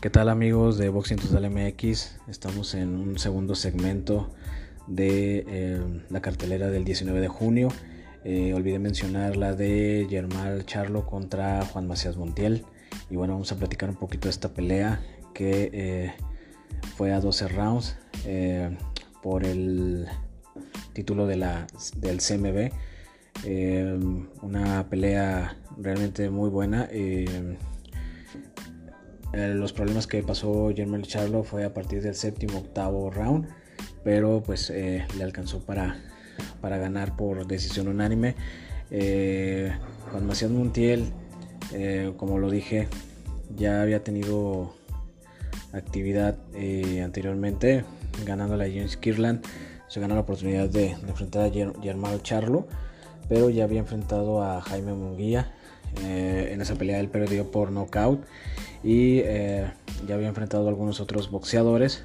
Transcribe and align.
¿Qué 0.00 0.08
tal 0.08 0.30
amigos 0.30 0.78
de 0.78 0.88
Boxing 0.88 1.18
Total 1.18 1.50
MX? 1.50 2.20
Estamos 2.26 2.72
en 2.72 2.88
un 2.88 3.18
segundo 3.18 3.54
segmento 3.54 4.30
de 4.86 5.44
eh, 5.46 6.02
la 6.08 6.22
cartelera 6.22 6.68
del 6.70 6.84
19 6.84 7.20
de 7.20 7.28
junio. 7.28 7.68
Eh, 8.24 8.54
olvidé 8.54 8.78
mencionar 8.78 9.36
la 9.36 9.52
de 9.52 10.06
Germán 10.08 10.64
Charlo 10.64 11.04
contra 11.04 11.66
Juan 11.66 11.86
Macías 11.86 12.16
Montiel. 12.16 12.64
Y 13.10 13.16
bueno, 13.16 13.34
vamos 13.34 13.52
a 13.52 13.56
platicar 13.56 13.90
un 13.90 13.96
poquito 13.96 14.28
de 14.28 14.30
esta 14.30 14.54
pelea 14.54 15.02
que 15.34 15.70
eh, 15.74 16.14
fue 16.96 17.12
a 17.12 17.20
12 17.20 17.48
rounds 17.48 17.98
por 19.20 19.44
el 19.44 20.06
título 20.94 21.26
de 21.26 21.36
la, 21.36 21.66
del 21.96 22.20
CMB. 22.20 22.72
una 24.40 24.88
pelea 24.88 25.58
realmente 25.76 26.30
muy 26.30 26.48
buena. 26.48 26.88
Eh, 29.32 29.54
los 29.54 29.72
problemas 29.72 30.06
que 30.06 30.22
pasó 30.22 30.72
Jermel 30.74 31.02
Charlo 31.02 31.44
fue 31.44 31.64
a 31.64 31.72
partir 31.72 32.02
del 32.02 32.14
séptimo, 32.14 32.58
octavo 32.58 33.10
round, 33.10 33.48
pero 34.02 34.42
pues 34.42 34.70
eh, 34.70 35.06
le 35.16 35.24
alcanzó 35.24 35.60
para, 35.60 36.02
para 36.60 36.78
ganar 36.78 37.16
por 37.16 37.46
decisión 37.46 37.88
unánime. 37.88 38.34
Eh, 38.90 39.72
Juan 40.10 40.26
Macías 40.26 40.50
Montiel, 40.50 41.12
como 42.16 42.38
lo 42.38 42.50
dije, 42.50 42.88
ya 43.54 43.82
había 43.82 44.02
tenido 44.02 44.74
actividad 45.72 46.36
anteriormente, 47.00 47.84
ganándole 48.26 48.64
a 48.64 48.68
James 48.68 48.96
Kirland. 48.96 49.44
Se 49.86 50.00
ganó 50.00 50.16
la 50.16 50.22
oportunidad 50.22 50.68
de, 50.68 50.90
enfrentar 50.90 51.46
a 51.46 51.50
Germán 51.50 52.20
Charlo, 52.22 52.66
pero 53.28 53.50
ya 53.50 53.62
había 53.62 53.78
enfrentado 53.78 54.42
a 54.42 54.60
Jaime 54.60 54.94
Munguía. 54.94 55.52
En 56.02 56.60
esa 56.60 56.74
pelea 56.74 57.00
él 57.00 57.08
perdió 57.08 57.50
por 57.50 57.70
knockout 57.70 58.24
y 58.82 59.18
eh, 59.20 59.70
ya 60.06 60.14
había 60.14 60.28
enfrentado 60.28 60.66
a 60.66 60.68
algunos 60.68 61.00
otros 61.00 61.30
boxeadores 61.30 62.02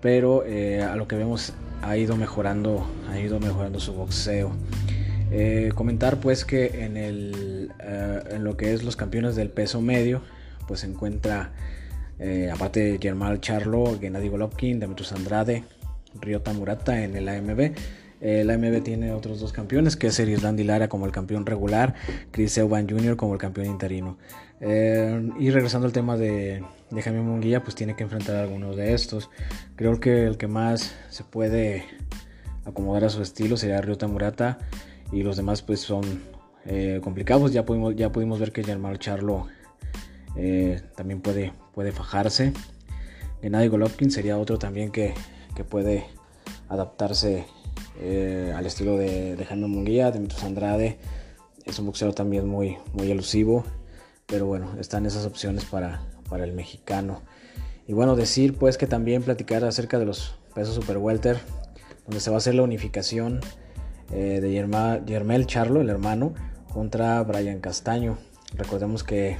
pero 0.00 0.44
eh, 0.44 0.82
a 0.82 0.96
lo 0.96 1.08
que 1.08 1.16
vemos 1.16 1.52
ha 1.80 1.96
ido 1.96 2.16
mejorando 2.16 2.86
ha 3.10 3.18
ido 3.18 3.40
mejorando 3.40 3.80
su 3.80 3.92
boxeo. 3.92 4.52
Eh, 5.30 5.70
comentar 5.74 6.18
pues 6.20 6.44
que 6.44 6.84
en 6.84 6.96
el 6.96 7.72
en 7.78 8.44
lo 8.44 8.56
que 8.56 8.74
es 8.74 8.82
los 8.82 8.96
campeones 8.96 9.34
del 9.34 9.48
peso 9.48 9.80
medio 9.80 10.22
pues 10.68 10.80
se 10.80 10.86
encuentra 10.86 11.52
aparte 12.52 12.80
de 12.80 12.98
Germán 13.00 13.40
Charlo 13.40 13.98
Gennady 13.98 14.28
Golovkin 14.28 14.78
Demetrius 14.78 15.12
Andrade 15.12 15.64
Ryota 16.20 16.52
Murata 16.52 17.02
en 17.02 17.16
el 17.16 17.28
AMB 17.28 17.72
el 18.22 18.48
AMB 18.50 18.84
tiene 18.84 19.12
otros 19.12 19.40
dos 19.40 19.52
campeones, 19.52 19.96
que 19.96 20.06
es 20.06 20.18
Erislandy 20.20 20.62
Lara 20.62 20.88
como 20.88 21.06
el 21.06 21.12
campeón 21.12 21.44
regular, 21.44 21.94
Chris 22.30 22.56
Euban 22.56 22.88
Jr. 22.88 23.16
como 23.16 23.32
el 23.34 23.40
campeón 23.40 23.66
interino. 23.66 24.16
Eh, 24.60 25.28
y 25.40 25.50
regresando 25.50 25.88
al 25.88 25.92
tema 25.92 26.16
de, 26.16 26.64
Jaime 26.92 27.20
Munguía, 27.20 27.64
pues 27.64 27.74
tiene 27.74 27.96
que 27.96 28.04
enfrentar 28.04 28.36
a 28.36 28.42
algunos 28.42 28.76
de 28.76 28.94
estos. 28.94 29.28
Creo 29.74 29.98
que 29.98 30.24
el 30.24 30.36
que 30.36 30.46
más 30.46 30.94
se 31.10 31.24
puede 31.24 31.84
acomodar 32.64 33.04
a 33.04 33.08
su 33.08 33.22
estilo 33.22 33.56
sería 33.56 33.80
Ryota 33.80 34.06
Murata 34.06 34.58
y 35.10 35.24
los 35.24 35.36
demás 35.36 35.62
pues 35.62 35.80
son 35.80 36.04
eh, 36.64 37.00
complicados. 37.02 37.52
Ya 37.52 37.64
pudimos, 37.64 37.96
ya 37.96 38.12
pudimos 38.12 38.38
ver 38.38 38.52
que 38.52 38.62
Germán 38.62 38.98
Charlo 38.98 39.48
eh, 40.36 40.80
también 40.94 41.20
puede, 41.20 41.52
puede 41.74 41.90
fajarse. 41.90 42.52
Gennady 43.40 43.66
Golovkin 43.66 44.12
sería 44.12 44.38
otro 44.38 44.60
también 44.60 44.92
que, 44.92 45.12
que 45.56 45.64
puede 45.64 46.06
adaptarse 46.68 47.46
eh, 48.00 48.52
al 48.56 48.66
estilo 48.66 48.96
de, 48.96 49.36
de 49.36 49.44
Jaime 49.44 49.66
Munguía, 49.66 50.10
Demetrius 50.10 50.44
Andrade. 50.44 50.98
Es 51.64 51.78
un 51.78 51.86
boxeador 51.86 52.14
también 52.14 52.46
muy, 52.46 52.76
muy 52.92 53.10
elusivo, 53.10 53.64
pero 54.26 54.46
bueno, 54.46 54.76
están 54.80 55.06
esas 55.06 55.26
opciones 55.26 55.64
para, 55.64 56.02
para 56.28 56.44
el 56.44 56.52
mexicano. 56.52 57.22
Y 57.86 57.92
bueno, 57.92 58.16
decir 58.16 58.54
pues 58.54 58.78
que 58.78 58.86
también 58.86 59.22
platicar 59.22 59.64
acerca 59.64 59.98
de 59.98 60.06
los 60.06 60.34
pesos 60.54 60.74
super 60.74 60.98
welter, 60.98 61.38
donde 62.06 62.20
se 62.20 62.30
va 62.30 62.36
a 62.36 62.38
hacer 62.38 62.54
la 62.54 62.62
unificación 62.62 63.40
eh, 64.12 64.40
de 64.40 64.52
Yermel 65.06 65.46
Charlo, 65.46 65.80
el 65.80 65.88
hermano, 65.88 66.34
contra 66.72 67.22
Brian 67.22 67.60
Castaño. 67.60 68.18
Recordemos 68.54 69.04
que 69.04 69.36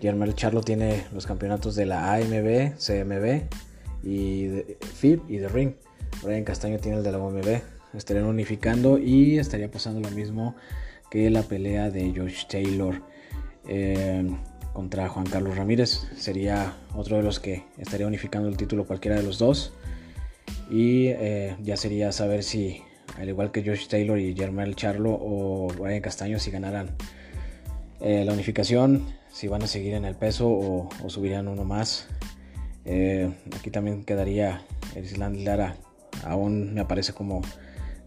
Yermel 0.00 0.34
Charlo 0.34 0.62
tiene 0.62 1.04
los 1.12 1.26
campeonatos 1.26 1.74
de 1.74 1.86
la 1.86 2.14
AMB, 2.14 2.76
CMB 2.76 3.42
y 4.02 4.46
de 4.46 4.78
FIB 4.80 5.22
y 5.28 5.38
de 5.38 5.48
Ring. 5.48 5.72
Brian 6.22 6.44
Castaño 6.44 6.78
tiene 6.78 6.98
el 6.98 7.04
de 7.04 7.12
la 7.12 7.18
OMB. 7.18 7.60
Estarían 7.94 8.26
unificando 8.26 8.98
y 8.98 9.38
estaría 9.38 9.70
pasando 9.70 10.00
lo 10.00 10.14
mismo 10.14 10.54
que 11.10 11.30
la 11.30 11.42
pelea 11.42 11.90
de 11.90 12.12
Josh 12.14 12.46
Taylor 12.46 13.00
eh, 13.66 14.28
contra 14.72 15.08
Juan 15.08 15.26
Carlos 15.26 15.56
Ramírez. 15.56 16.06
Sería 16.16 16.76
otro 16.94 17.16
de 17.16 17.22
los 17.22 17.40
que 17.40 17.64
estaría 17.78 18.06
unificando 18.06 18.48
el 18.48 18.56
título 18.56 18.86
cualquiera 18.86 19.16
de 19.16 19.22
los 19.22 19.38
dos. 19.38 19.72
Y 20.70 21.06
eh, 21.08 21.56
ya 21.62 21.76
sería 21.76 22.12
saber 22.12 22.42
si, 22.42 22.82
al 23.16 23.28
igual 23.28 23.52
que 23.52 23.64
Josh 23.64 23.88
Taylor 23.88 24.18
y 24.18 24.34
Germán 24.34 24.74
Charlo 24.74 25.10
o 25.12 25.68
Brian 25.78 26.00
Castaño, 26.00 26.38
si 26.38 26.50
ganaran 26.50 26.90
eh, 28.00 28.24
la 28.24 28.32
unificación, 28.32 29.06
si 29.32 29.48
van 29.48 29.62
a 29.62 29.66
seguir 29.66 29.94
en 29.94 30.04
el 30.04 30.14
peso 30.14 30.48
o, 30.48 30.88
subirían 31.08 31.48
uno 31.48 31.64
más. 31.64 32.08
aquí 32.84 33.70
también 33.70 34.04
quedaría 34.04 34.62
Island 34.96 35.44
Lara 35.44 35.76
aún 36.24 36.74
me 36.74 36.80
aparece 36.80 37.12
como 37.12 37.42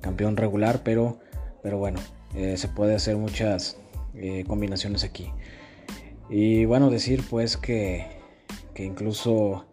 campeón 0.02 0.38
regular, 0.38 0.82
pero, 0.84 1.20
pero 1.62 1.78
bueno, 1.78 2.00
eh, 2.36 2.58
se 2.58 2.68
puede 2.68 2.96
hacer 2.96 3.18
muchas 3.18 3.78
eh, 4.16 4.44
combinaciones 4.48 5.04
aquí. 5.04 5.32
Y 6.30 6.66
bueno, 6.66 6.90
decir 6.90 7.24
pues 7.30 7.58
que, 7.58 8.08
que 8.74 8.86
incluso 8.86 9.66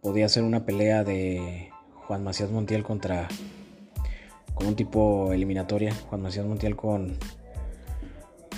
podía 0.00 0.28
ser 0.28 0.44
una 0.44 0.64
pelea 0.64 1.04
de 1.04 1.70
Juan 2.06 2.24
Macías 2.24 2.50
Montiel 2.50 2.82
contra 2.82 3.28
con 4.54 4.66
un 4.66 4.76
tipo 4.76 5.32
eliminatoria, 5.32 5.94
Juan 6.08 6.22
Macías 6.22 6.46
Montiel 6.46 6.76
con 6.76 7.18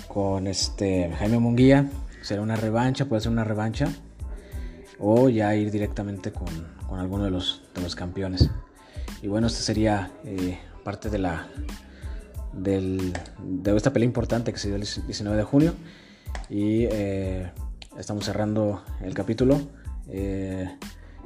con 0.07 0.45
este 0.45 1.11
Jaime 1.11 1.39
Munguía, 1.39 1.89
será 2.21 2.43
una 2.43 2.55
revancha, 2.55 3.05
puede 3.05 3.21
ser 3.21 3.31
una 3.31 3.43
revancha 3.43 3.91
o 4.99 5.27
ya 5.27 5.55
ir 5.55 5.71
directamente 5.71 6.31
con, 6.31 6.47
con 6.87 6.99
alguno 6.99 7.23
de 7.23 7.31
los, 7.31 7.63
de 7.73 7.81
los 7.81 7.95
campeones. 7.95 8.49
Y 9.23 9.29
bueno, 9.29 9.47
esta 9.47 9.61
sería 9.61 10.11
eh, 10.25 10.59
parte 10.83 11.09
de 11.09 11.17
la 11.17 11.47
de 12.51 13.13
esta 13.75 13.93
pelea 13.93 14.05
importante 14.05 14.51
que 14.51 14.59
se 14.59 14.67
dio 14.67 14.75
el 14.75 14.81
19 14.81 15.37
de 15.37 15.43
junio. 15.43 15.73
Y 16.49 16.83
eh, 16.91 17.49
estamos 17.97 18.25
cerrando 18.25 18.83
el 19.01 19.13
capítulo. 19.13 19.61
Eh, 20.09 20.69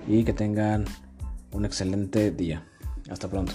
y 0.08 0.24
que 0.24 0.34
tengan 0.34 0.86
un 1.52 1.66
excelente 1.66 2.30
día. 2.30 2.64
Hasta 3.10 3.28
pronto. 3.28 3.54